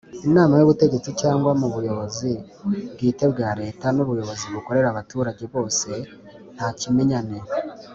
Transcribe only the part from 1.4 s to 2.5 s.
mu buyobozi